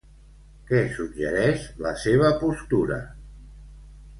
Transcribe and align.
Què 0.69 0.79
suggereix 0.95 1.67
la 1.87 1.91
seva 2.05 2.33
postura? 2.41 2.99